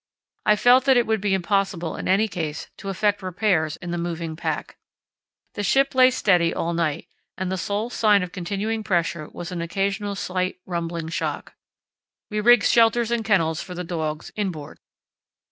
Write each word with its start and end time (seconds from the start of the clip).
I 0.47 0.55
felt 0.55 0.85
that 0.85 0.97
it 0.97 1.05
would 1.05 1.21
be 1.21 1.35
impossible 1.35 1.95
in 1.95 2.07
any 2.07 2.27
case 2.27 2.71
to 2.77 2.89
effect 2.89 3.21
repairs 3.21 3.75
in 3.75 3.91
the 3.91 3.99
moving 3.99 4.35
pack. 4.35 4.75
The 5.53 5.61
ship 5.61 5.93
lay 5.93 6.09
steady 6.09 6.51
all 6.51 6.73
night, 6.73 7.07
and 7.37 7.51
the 7.51 7.55
sole 7.59 7.91
sign 7.91 8.23
of 8.23 8.31
continuing 8.31 8.83
pressure 8.83 9.29
was 9.31 9.51
an 9.51 9.61
occasional 9.61 10.15
slight 10.15 10.55
rumbling 10.65 11.09
shock. 11.09 11.53
We 12.31 12.39
rigged 12.41 12.65
shelters 12.65 13.11
and 13.11 13.23
kennels 13.23 13.61
for 13.61 13.75
the 13.75 13.83
dogs 13.83 14.31
inboard. 14.35 14.79